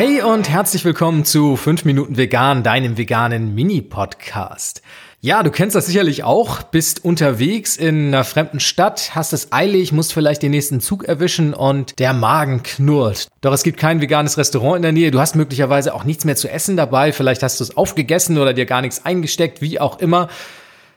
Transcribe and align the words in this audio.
Hey 0.00 0.22
und 0.22 0.48
herzlich 0.48 0.84
willkommen 0.84 1.24
zu 1.24 1.56
5 1.56 1.84
Minuten 1.84 2.16
Vegan, 2.16 2.62
deinem 2.62 2.96
veganen 2.96 3.56
Mini-Podcast. 3.56 4.80
Ja, 5.20 5.42
du 5.42 5.50
kennst 5.50 5.74
das 5.74 5.86
sicherlich 5.86 6.22
auch, 6.22 6.62
bist 6.62 7.04
unterwegs 7.04 7.76
in 7.76 8.14
einer 8.14 8.22
fremden 8.22 8.60
Stadt, 8.60 9.16
hast 9.16 9.32
es 9.32 9.52
eilig, 9.52 9.90
musst 9.90 10.12
vielleicht 10.12 10.44
den 10.44 10.52
nächsten 10.52 10.78
Zug 10.78 11.02
erwischen 11.02 11.52
und 11.52 11.98
der 11.98 12.12
Magen 12.12 12.62
knurrt. 12.62 13.26
Doch 13.40 13.52
es 13.52 13.64
gibt 13.64 13.80
kein 13.80 14.00
veganes 14.00 14.38
Restaurant 14.38 14.76
in 14.76 14.82
der 14.82 14.92
Nähe, 14.92 15.10
du 15.10 15.18
hast 15.18 15.34
möglicherweise 15.34 15.92
auch 15.92 16.04
nichts 16.04 16.24
mehr 16.24 16.36
zu 16.36 16.48
essen 16.48 16.76
dabei, 16.76 17.10
vielleicht 17.10 17.42
hast 17.42 17.58
du 17.58 17.64
es 17.64 17.76
aufgegessen 17.76 18.38
oder 18.38 18.54
dir 18.54 18.66
gar 18.66 18.82
nichts 18.82 19.04
eingesteckt, 19.04 19.60
wie 19.60 19.80
auch 19.80 19.98
immer. 19.98 20.28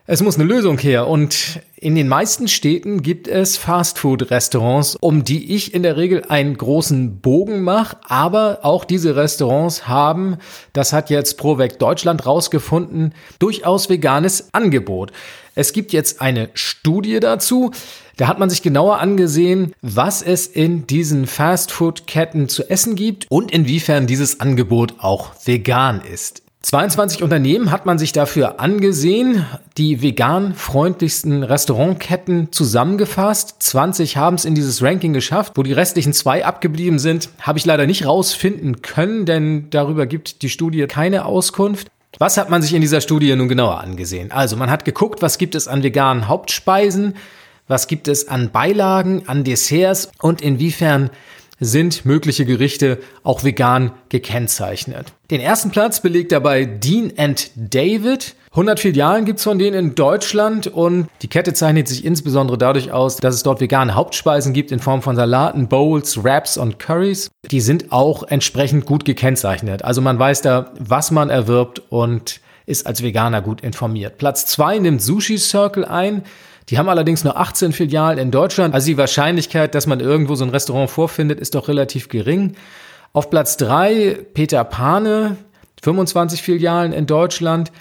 Es 0.08 0.24
muss 0.24 0.36
eine 0.36 0.46
Lösung 0.46 0.80
her 0.80 1.08
und 1.08 1.62
in 1.76 1.94
den 1.94 2.08
meisten 2.08 2.48
Städten 2.48 3.04
gibt 3.04 3.28
es 3.28 3.58
Fastfood-Restaurants, 3.58 4.96
um 4.96 5.24
die 5.24 5.54
ich 5.54 5.76
in 5.76 5.84
der 5.84 5.96
Regel 5.96 6.26
einen 6.28 6.58
großen 6.58 7.20
Bogen 7.20 7.62
mache, 7.62 7.98
aber 8.08 8.60
auch 8.64 8.84
diese 8.84 9.16
Restaurants 9.16 9.88
haben, 9.88 10.38
das 10.74 10.92
hat 10.92 11.12
jetzt 11.12 11.38
ProVec 11.38 11.78
Deutschland 11.78 12.26
rausgefunden, 12.26 13.14
durchaus 13.38 13.90
veganes 13.90 14.50
Angebot. 14.54 15.12
Es 15.54 15.72
gibt 15.72 15.94
jetzt 15.94 16.20
eine 16.20 16.50
Studie 16.56 17.20
dazu, 17.20 17.70
da 18.18 18.28
hat 18.28 18.40
man 18.40 18.50
sich 18.50 18.64
genauer 18.64 18.98
angesehen, 19.00 19.74
was 19.84 20.24
es 20.24 20.48
in 20.48 20.88
diesen 20.88 21.28
Fastfood-Ketten 21.28 22.50
zu 22.50 22.68
essen 22.72 22.96
gibt 22.96 23.28
und 23.30 23.52
inwiefern 23.52 24.08
dieses 24.08 24.40
Angebot 24.40 24.96
auch 24.98 25.34
vegan 25.46 26.02
ist. 26.02 26.42
22 26.64 27.24
Unternehmen 27.24 27.72
hat 27.72 27.88
man 27.88 27.98
sich 27.98 28.12
dafür 28.12 28.60
angesehen, 28.60 29.46
die 29.78 30.02
vegan 30.02 30.54
freundlichsten 30.54 31.44
Restaurantketten 31.44 32.52
zusammengefasst. 32.52 33.56
20 33.60 34.18
haben 34.18 34.36
es 34.36 34.46
in 34.46 34.56
dieses 34.56 34.82
Ranking 34.82 35.14
geschafft. 35.14 35.54
Wo 35.56 35.64
die 35.64 35.74
restlichen 35.74 36.14
zwei 36.14 36.46
abgeblieben 36.46 37.00
sind, 37.00 37.30
habe 37.42 37.58
ich 37.58 37.66
leider 37.66 37.86
nicht 37.86 38.06
rausfinden 38.06 38.82
können, 38.82 39.26
denn 39.26 39.70
darüber 39.70 40.06
gibt 40.06 40.42
die 40.42 40.50
Studie 40.50 40.86
keine 40.88 41.26
Auskunft. 41.26 41.88
Was 42.18 42.38
hat 42.38 42.50
man 42.50 42.62
sich 42.62 42.74
in 42.74 42.82
dieser 42.82 43.02
Studie 43.02 43.34
nun 43.36 43.48
genauer 43.48 43.80
angesehen? 43.80 44.32
Also 44.32 44.58
man 44.58 44.70
hat 44.70 44.84
geguckt, 44.84 45.22
was 45.22 45.38
gibt 45.38 45.56
es 45.56 45.68
an 45.68 45.84
veganen 45.84 46.28
Hauptspeisen, 46.28 47.16
was 47.68 47.88
gibt 47.88 48.10
es 48.10 48.28
an 48.28 48.52
Beilagen, 48.52 49.24
an 49.28 49.46
Desserts 49.46 50.12
und 50.22 50.42
inwiefern 50.42 51.10
sind 51.62 52.06
mögliche 52.06 52.44
Gerichte 52.46 52.98
auch 53.24 53.44
vegan 53.44 53.92
gekennzeichnet. 54.10 55.14
Den 55.30 55.40
ersten 55.40 55.70
Platz 55.70 56.02
belegt 56.02 56.32
dabei 56.32 56.66
Dean 56.66 57.14
and 57.16 57.52
David. 57.56 58.36
100 58.50 58.80
Filialen 58.80 59.24
gibt's 59.24 59.44
von 59.44 59.60
denen 59.60 59.78
in 59.78 59.96
Deutschland 59.96 60.68
und 60.68 61.08
die 61.22 61.30
Kette 61.30 61.54
zeichnet 61.54 61.88
sich 61.88 62.04
insbesondere 62.04 62.58
dadurch 62.58 62.92
aus, 62.92 63.16
dass 63.18 63.36
es 63.36 63.44
dort 63.44 63.62
vegane 63.62 63.96
Hauptspeisen 63.96 64.54
gibt 64.54 64.72
in 64.72 64.80
Form 64.80 65.04
von 65.04 65.16
Salaten, 65.16 65.70
Bowls, 65.70 66.22
Wraps 66.22 66.58
und 66.58 66.80
Curries. 66.80 67.30
Die 67.50 67.62
sind 67.62 67.94
auch 67.94 68.24
entsprechend 68.24 68.86
gut 68.86 69.06
gekennzeichnet. 69.06 69.86
Also 69.86 70.02
man 70.02 70.18
weiß 70.20 70.42
da, 70.42 70.74
was 70.80 71.12
man 71.12 71.30
erwirbt 71.30 71.82
und 71.90 72.42
ist 72.66 72.88
als 72.88 73.04
Veganer 73.04 73.42
gut 73.42 73.62
informiert. 73.62 74.18
Platz 74.18 74.48
zwei 74.48 74.80
nimmt 74.80 75.02
Sushi 75.02 75.38
Circle 75.38 75.86
ein. 75.86 76.24
Die 76.72 76.78
haben 76.78 76.88
allerdings 76.88 77.26
nur 77.26 77.38
18 77.38 77.74
Filialen 77.74 78.18
in 78.18 78.32
Deutschland. 78.32 78.74
Also 78.74 78.88
die 78.88 78.98
Wahrscheinlichkeit, 78.98 79.76
dass 79.76 79.88
man 79.88 80.00
irgendwo 80.00 80.36
so 80.36 80.46
ein 80.46 80.50
Restaurant 80.50 80.90
vorfindet, 80.90 81.42
ist 81.42 81.54
doch 81.54 81.68
relativ 81.68 82.08
gering. 82.08 82.56
Auf 83.12 83.30
Platz 83.30 83.58
3 83.58 84.20
Peter 84.34 84.64
Pane, 84.64 85.36
25 85.84 86.42
Filialen 86.42 86.94
in 86.94 87.08
Deutschland. 87.08 87.74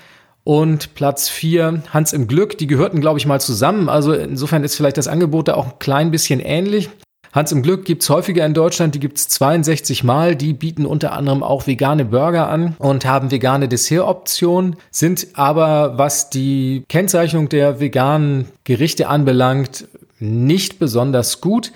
Und 0.42 0.94
Platz 0.94 1.28
4 1.28 1.82
Hans 1.92 2.12
im 2.12 2.26
Glück. 2.26 2.58
Die 2.58 2.66
gehörten, 2.66 3.00
glaube 3.00 3.20
ich, 3.20 3.26
mal 3.26 3.40
zusammen. 3.40 3.88
Also 3.88 4.12
insofern 4.12 4.64
ist 4.64 4.74
vielleicht 4.74 4.96
das 4.96 5.06
Angebot 5.06 5.46
da 5.46 5.54
auch 5.54 5.66
ein 5.66 5.78
klein 5.78 6.10
bisschen 6.10 6.40
ähnlich. 6.40 6.90
Hans 7.32 7.52
im 7.52 7.62
Glück 7.62 7.84
gibt's 7.84 8.10
häufiger 8.10 8.44
in 8.44 8.54
Deutschland, 8.54 8.96
die 8.96 9.00
gibt's 9.00 9.28
62 9.28 10.02
Mal. 10.02 10.34
Die 10.34 10.52
bieten 10.52 10.84
unter 10.84 11.12
anderem 11.12 11.44
auch 11.44 11.68
vegane 11.68 12.04
Burger 12.04 12.48
an 12.48 12.74
und 12.78 13.04
haben 13.04 13.30
vegane 13.30 13.68
Dessertoptionen, 13.68 14.76
sind 14.90 15.28
aber, 15.34 15.96
was 15.96 16.30
die 16.30 16.84
Kennzeichnung 16.88 17.48
der 17.48 17.78
veganen 17.78 18.48
Gerichte 18.64 19.08
anbelangt, 19.08 19.86
nicht 20.18 20.80
besonders 20.80 21.40
gut. 21.40 21.72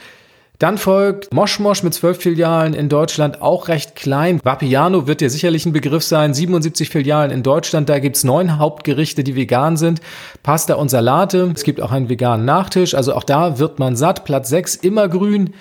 Dann 0.61 0.79
folgt 0.79 1.35
Moschmosch 1.35 1.83
mit 1.83 1.95
zwölf 1.95 2.19
Filialen 2.19 2.75
in 2.75 2.89
Deutschland, 2.89 3.43
auch 3.43 3.67
recht 3.67 3.97
klein. 3.97 4.41
Vapiano 4.45 5.09
wird 5.09 5.21
dir 5.21 5.29
sicherlich 5.29 5.67
ein 5.67 5.73
Begriff 5.73 6.05
sein. 6.05 6.33
77 6.33 6.91
Filialen 6.91 7.33
in 7.33 7.43
Deutschland, 7.43 7.89
da 7.89 7.99
gibt's 7.99 8.23
neun 8.23 8.59
Hauptgerichte, 8.59 9.25
die 9.25 9.35
vegan 9.35 9.77
sind. 9.77 10.01
Pasta 10.45 10.75
und 10.75 10.91
Salate. 10.91 11.51
Es 11.55 11.65
gibt 11.65 11.81
auch 11.81 11.91
einen 11.91 12.09
veganen 12.09 12.47
Nachtisch, 12.47 12.95
also 12.95 13.15
auch 13.15 13.25
da 13.25 13.59
wird 13.59 13.81
man 13.81 13.97
satt. 13.97 14.25
Platz 14.25 14.49
sechs 14.49 14.77
immer 14.77 15.09
grün 15.09 15.55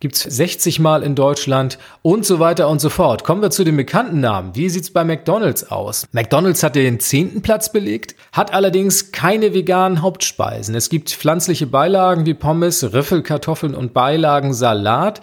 gibt's 0.00 0.22
60 0.22 0.78
Mal 0.78 1.02
in 1.02 1.14
Deutschland 1.14 1.78
und 2.02 2.24
so 2.24 2.38
weiter 2.38 2.68
und 2.68 2.80
so 2.80 2.88
fort. 2.88 3.24
Kommen 3.24 3.42
wir 3.42 3.50
zu 3.50 3.64
den 3.64 3.76
bekannten 3.76 4.20
Namen. 4.20 4.54
Wie 4.54 4.68
sieht's 4.68 4.90
bei 4.90 5.04
McDonald's 5.04 5.70
aus? 5.70 6.06
McDonald's 6.12 6.62
hat 6.62 6.76
den 6.76 7.00
zehnten 7.00 7.42
Platz 7.42 7.72
belegt, 7.72 8.14
hat 8.32 8.54
allerdings 8.54 9.10
keine 9.12 9.54
veganen 9.54 10.02
Hauptspeisen. 10.02 10.74
Es 10.74 10.88
gibt 10.88 11.10
pflanzliche 11.10 11.66
Beilagen 11.66 12.26
wie 12.26 12.34
Pommes, 12.34 12.92
Riffelkartoffeln 12.92 13.74
und 13.74 13.92
Beilagen 13.92 14.54
Salat. 14.54 15.20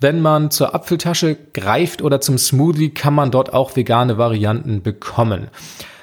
Wenn 0.00 0.20
man 0.20 0.50
zur 0.50 0.74
Apfeltasche 0.74 1.36
greift 1.54 2.02
oder 2.02 2.20
zum 2.20 2.36
Smoothie, 2.36 2.90
kann 2.90 3.14
man 3.14 3.30
dort 3.30 3.52
auch 3.52 3.76
vegane 3.76 4.18
Varianten 4.18 4.82
bekommen. 4.82 5.48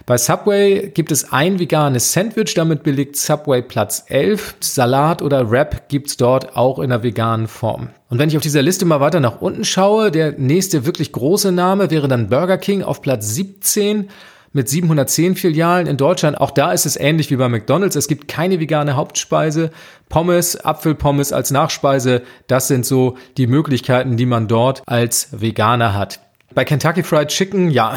Bei 0.10 0.18
Subway 0.18 0.90
gibt 0.92 1.12
es 1.12 1.32
ein 1.32 1.60
veganes 1.60 2.14
Sandwich, 2.14 2.56
damit 2.56 2.82
belegt 2.82 3.16
Subway 3.16 3.62
Platz 3.62 4.06
11. 4.08 4.56
Salat 4.60 5.22
oder 5.22 5.52
Wrap 5.52 5.88
gibt's 5.88 6.18
dort 6.18 6.58
auch 6.58 6.80
in 6.80 6.90
der 6.90 7.04
veganen 7.04 7.48
Form. 7.48 7.90
Und 8.10 8.18
wenn 8.18 8.28
ich 8.28 8.36
auf 8.36 8.42
dieser 8.42 8.64
Liste 8.64 8.86
mal 8.86 9.02
weiter 9.02 9.20
nach 9.20 9.40
unten 9.40 9.64
schaue, 9.64 10.10
der 10.10 10.32
nächste 10.32 10.88
wirklich 10.88 11.12
große 11.12 11.52
Name 11.52 11.92
wäre 11.92 12.08
dann 12.08 12.28
Burger 12.28 12.58
King 12.58 12.82
auf 12.82 13.04
Platz 13.04 13.36
17 13.36 14.10
mit 14.52 14.68
710 14.68 15.36
Filialen 15.36 15.86
in 15.86 15.98
Deutschland. 15.98 16.42
Auch 16.42 16.50
da 16.50 16.72
ist 16.72 16.88
es 16.88 16.98
ähnlich 16.98 17.30
wie 17.30 17.36
bei 17.36 17.48
McDonald's. 17.48 17.96
Es 17.96 18.08
gibt 18.08 18.28
keine 18.28 18.60
vegane 18.60 18.96
Hauptspeise. 18.96 19.70
Pommes, 20.10 20.56
Apfelpommes 20.56 21.32
als 21.32 21.52
Nachspeise, 21.52 22.24
das 22.48 22.68
sind 22.68 22.84
so 22.84 23.16
die 23.38 23.46
Möglichkeiten, 23.46 24.18
die 24.18 24.26
man 24.26 24.48
dort 24.48 24.82
als 24.88 25.28
Veganer 25.40 25.94
hat. 25.94 26.20
Bei 26.56 26.66
Kentucky 26.66 27.04
Fried 27.04 27.28
Chicken, 27.28 27.70
ja, 27.70 27.96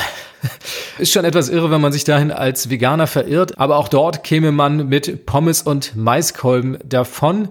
ist 0.99 1.13
schon 1.13 1.25
etwas 1.25 1.49
irre, 1.49 1.71
wenn 1.71 1.81
man 1.81 1.93
sich 1.93 2.05
dahin 2.05 2.31
als 2.31 2.69
Veganer 2.69 3.07
verirrt, 3.07 3.59
aber 3.59 3.77
auch 3.77 3.89
dort 3.89 4.25
käme 4.25 4.53
man 4.53 4.89
mit 4.89 5.25
Pommes 5.25 5.63
und 5.63 5.97
Maiskolben 5.97 6.79
davon. 6.85 7.49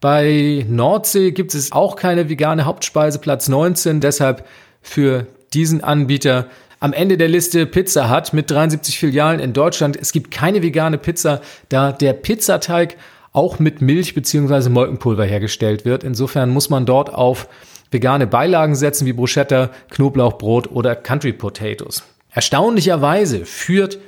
Bei 0.00 0.64
Nordsee 0.68 1.32
gibt 1.32 1.54
es 1.54 1.72
auch 1.72 1.96
keine 1.96 2.28
vegane 2.28 2.64
Hauptspeise, 2.64 3.18
Platz 3.18 3.48
19, 3.48 4.00
deshalb 4.00 4.46
für 4.82 5.26
diesen 5.52 5.82
Anbieter 5.82 6.46
am 6.78 6.92
Ende 6.92 7.16
der 7.16 7.28
Liste 7.28 7.66
Pizza 7.66 8.14
Hut 8.14 8.32
mit 8.32 8.50
73 8.50 8.98
Filialen 8.98 9.40
in 9.40 9.52
Deutschland. 9.52 9.96
Es 9.96 10.12
gibt 10.12 10.30
keine 10.30 10.62
vegane 10.62 10.98
Pizza, 10.98 11.40
da 11.70 11.90
der 11.90 12.12
Pizzateig 12.12 12.96
auch 13.32 13.58
mit 13.58 13.80
Milch 13.80 14.14
bzw. 14.14 14.68
Molkenpulver 14.68 15.24
hergestellt 15.24 15.84
wird. 15.84 16.04
Insofern 16.04 16.50
muss 16.50 16.70
man 16.70 16.86
dort 16.86 17.12
auf 17.12 17.48
vegane 17.90 18.26
Beilagen 18.26 18.74
setzen 18.74 19.06
wie 19.06 19.12
Bruschetta, 19.12 19.70
Knoblauchbrot 19.90 20.70
oder 20.70 20.96
Country 20.96 21.32
Potatoes. 21.32 22.02
Erstaunlicherweise 22.30 23.44
führt 23.44 23.98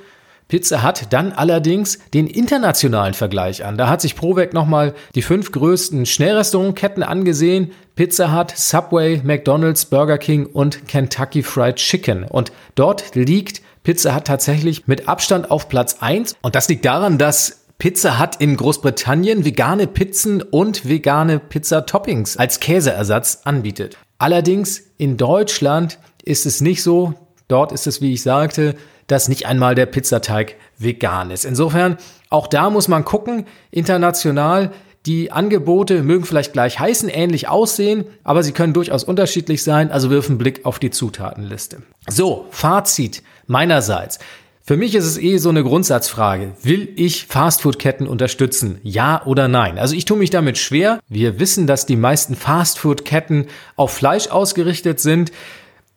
Pizza 0.49 0.83
Hut 0.83 1.05
dann 1.11 1.31
allerdings 1.31 1.99
den 2.11 2.25
internationalen 2.25 3.13
Vergleich 3.13 3.63
an. 3.63 3.77
Da 3.77 3.87
hat 3.87 4.01
sich 4.01 4.15
Provec 4.15 4.51
nochmal 4.51 4.95
die 5.13 5.21
fünf 5.21 5.51
größten 5.51 6.07
Schnellrestaurantketten 6.07 7.03
angesehen. 7.03 7.71
Pizza 7.95 8.35
Hut, 8.35 8.51
Subway, 8.55 9.21
McDonald's, 9.23 9.85
Burger 9.85 10.17
King 10.17 10.47
und 10.47 10.87
Kentucky 10.87 11.43
Fried 11.43 11.75
Chicken. 11.75 12.23
Und 12.23 12.51
dort 12.73 13.13
liegt 13.13 13.61
Pizza 13.83 14.15
Hut 14.15 14.25
tatsächlich 14.25 14.87
mit 14.87 15.07
Abstand 15.07 15.51
auf 15.51 15.69
Platz 15.69 15.97
1. 15.99 16.35
Und 16.41 16.55
das 16.55 16.67
liegt 16.67 16.83
daran, 16.83 17.19
dass 17.19 17.58
Pizza 17.79 18.19
Hut 18.19 18.35
in 18.39 18.57
Großbritannien 18.57 19.45
vegane 19.45 19.87
Pizzen 19.87 20.41
und 20.41 20.89
vegane 20.89 21.39
Pizza-Toppings 21.39 22.35
als 22.35 22.59
Käseersatz 22.59 23.43
anbietet. 23.45 23.97
Allerdings 24.17 24.83
in 24.97 25.15
Deutschland 25.15 25.97
ist 26.25 26.45
es 26.45 26.59
nicht 26.59 26.83
so. 26.83 27.13
Dort 27.47 27.71
ist 27.71 27.87
es, 27.87 28.01
wie 28.01 28.11
ich 28.11 28.21
sagte, 28.21 28.75
dass 29.07 29.29
nicht 29.29 29.45
einmal 29.45 29.75
der 29.75 29.85
Pizzateig 29.85 30.57
vegan 30.77 31.31
ist. 31.31 31.45
Insofern, 31.45 31.95
auch 32.29 32.47
da 32.47 32.69
muss 32.69 32.89
man 32.89 33.05
gucken, 33.05 33.45
international, 33.71 34.73
die 35.05 35.31
Angebote 35.31 36.03
mögen 36.03 36.25
vielleicht 36.25 36.51
gleich 36.51 36.81
heißen, 36.81 37.07
ähnlich 37.07 37.47
aussehen, 37.47 38.03
aber 38.25 38.43
sie 38.43 38.51
können 38.51 38.73
durchaus 38.73 39.05
unterschiedlich 39.05 39.63
sein, 39.63 39.89
also 39.89 40.09
wirf 40.09 40.27
einen 40.27 40.37
Blick 40.37 40.65
auf 40.65 40.79
die 40.79 40.91
Zutatenliste. 40.91 41.81
So, 42.09 42.45
Fazit 42.51 43.23
meinerseits. 43.47 44.19
Für 44.63 44.77
mich 44.77 44.93
ist 44.93 45.05
es 45.05 45.17
eh 45.17 45.37
so 45.37 45.49
eine 45.49 45.63
Grundsatzfrage. 45.63 46.51
Will 46.61 46.89
ich 46.95 47.25
Fastfood-Ketten 47.25 48.07
unterstützen? 48.07 48.79
Ja 48.83 49.25
oder 49.25 49.47
nein? 49.47 49.79
Also 49.79 49.95
ich 49.95 50.05
tue 50.05 50.17
mich 50.17 50.29
damit 50.29 50.59
schwer. 50.59 50.99
Wir 51.07 51.39
wissen, 51.39 51.65
dass 51.65 51.87
die 51.87 51.95
meisten 51.95 52.35
Fastfood-Ketten 52.35 53.47
auf 53.75 53.91
Fleisch 53.91 54.27
ausgerichtet 54.27 54.99
sind. 54.99 55.31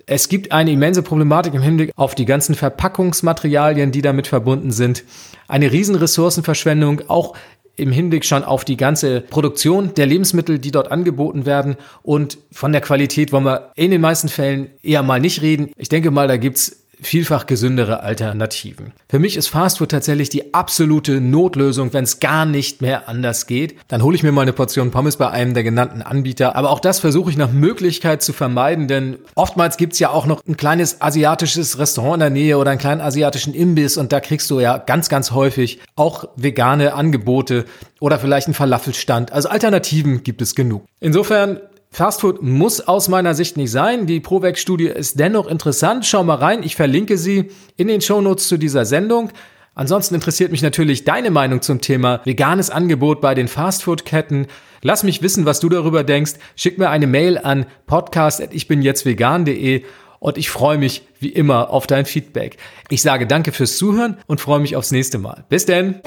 Es 0.06 0.28
gibt 0.28 0.52
eine 0.52 0.72
immense 0.72 1.02
Problematik 1.02 1.54
im 1.54 1.62
Hinblick 1.62 1.92
auf 1.96 2.14
die 2.14 2.24
ganzen 2.24 2.54
Verpackungsmaterialien, 2.54 3.92
die 3.92 4.02
damit 4.02 4.26
verbunden 4.26 4.72
sind. 4.72 5.04
Eine 5.48 5.70
Riesenressourcenverschwendung, 5.70 7.02
auch 7.08 7.36
im 7.76 7.92
Hinblick 7.92 8.24
schon 8.24 8.44
auf 8.44 8.64
die 8.64 8.76
ganze 8.76 9.20
Produktion 9.20 9.94
der 9.94 10.06
Lebensmittel, 10.06 10.58
die 10.58 10.70
dort 10.70 10.90
angeboten 10.90 11.46
werden. 11.46 11.76
Und 12.02 12.38
von 12.50 12.72
der 12.72 12.80
Qualität 12.80 13.32
wollen 13.32 13.44
wir 13.44 13.72
in 13.76 13.90
den 13.90 14.00
meisten 14.00 14.28
Fällen 14.28 14.70
eher 14.82 15.02
mal 15.02 15.20
nicht 15.20 15.42
reden. 15.42 15.72
Ich 15.76 15.88
denke 15.88 16.10
mal, 16.10 16.28
da 16.28 16.36
gibt's 16.36 16.81
vielfach 17.02 17.46
gesündere 17.46 18.02
Alternativen. 18.02 18.92
Für 19.08 19.18
mich 19.18 19.36
ist 19.36 19.48
Fastfood 19.48 19.90
tatsächlich 19.90 20.28
die 20.28 20.54
absolute 20.54 21.20
Notlösung, 21.20 21.92
wenn 21.92 22.04
es 22.04 22.20
gar 22.20 22.46
nicht 22.46 22.80
mehr 22.80 23.08
anders 23.08 23.46
geht. 23.46 23.76
Dann 23.88 24.02
hole 24.02 24.16
ich 24.16 24.22
mir 24.22 24.32
mal 24.32 24.42
eine 24.42 24.52
Portion 24.52 24.90
Pommes 24.90 25.16
bei 25.16 25.28
einem 25.30 25.54
der 25.54 25.64
genannten 25.64 26.02
Anbieter. 26.02 26.56
Aber 26.56 26.70
auch 26.70 26.80
das 26.80 27.00
versuche 27.00 27.30
ich 27.30 27.36
nach 27.36 27.50
Möglichkeit 27.50 28.22
zu 28.22 28.32
vermeiden, 28.32 28.88
denn 28.88 29.18
oftmals 29.34 29.76
gibt's 29.76 29.98
ja 29.98 30.10
auch 30.10 30.26
noch 30.26 30.40
ein 30.46 30.56
kleines 30.56 31.00
asiatisches 31.00 31.78
Restaurant 31.78 32.14
in 32.14 32.20
der 32.20 32.30
Nähe 32.30 32.58
oder 32.58 32.70
einen 32.70 32.80
kleinen 32.80 33.00
asiatischen 33.00 33.54
Imbiss 33.54 33.96
und 33.96 34.12
da 34.12 34.20
kriegst 34.20 34.50
du 34.50 34.60
ja 34.60 34.78
ganz, 34.78 35.08
ganz 35.08 35.32
häufig 35.32 35.80
auch 35.96 36.24
vegane 36.36 36.94
Angebote 36.94 37.64
oder 38.00 38.18
vielleicht 38.18 38.46
einen 38.46 38.54
Falafelstand. 38.54 39.32
Also 39.32 39.48
Alternativen 39.48 40.22
gibt 40.22 40.42
es 40.42 40.54
genug. 40.54 40.84
Insofern 41.00 41.60
Fastfood 41.92 42.42
muss 42.42 42.80
aus 42.80 43.08
meiner 43.08 43.34
Sicht 43.34 43.58
nicht 43.58 43.70
sein. 43.70 44.06
Die 44.06 44.18
Provex-Studie 44.18 44.86
ist 44.86 45.20
dennoch 45.20 45.46
interessant. 45.46 46.06
Schau 46.06 46.24
mal 46.24 46.36
rein. 46.36 46.62
Ich 46.62 46.74
verlinke 46.74 47.18
sie 47.18 47.50
in 47.76 47.86
den 47.88 48.00
Shownotes 48.00 48.48
zu 48.48 48.56
dieser 48.56 48.86
Sendung. 48.86 49.30
Ansonsten 49.74 50.14
interessiert 50.14 50.52
mich 50.52 50.62
natürlich 50.62 51.04
deine 51.04 51.30
Meinung 51.30 51.60
zum 51.60 51.82
Thema 51.82 52.22
veganes 52.24 52.70
Angebot 52.70 53.20
bei 53.20 53.34
den 53.34 53.46
Fastfood-Ketten. 53.46 54.46
Lass 54.80 55.02
mich 55.02 55.22
wissen, 55.22 55.44
was 55.44 55.60
du 55.60 55.68
darüber 55.68 56.02
denkst. 56.02 56.32
Schick 56.56 56.78
mir 56.78 56.88
eine 56.88 57.06
Mail 57.06 57.38
an 57.38 57.66
podcast.ichbinjetztvegan.de 57.86 59.84
und 60.18 60.38
ich 60.38 60.50
freue 60.50 60.78
mich 60.78 61.02
wie 61.20 61.30
immer 61.30 61.70
auf 61.70 61.86
dein 61.86 62.06
Feedback. 62.06 62.56
Ich 62.88 63.02
sage 63.02 63.26
danke 63.26 63.52
fürs 63.52 63.76
Zuhören 63.76 64.16
und 64.26 64.40
freue 64.40 64.60
mich 64.60 64.76
aufs 64.76 64.92
nächste 64.92 65.18
Mal. 65.18 65.44
Bis 65.48 65.66
denn! 65.66 66.00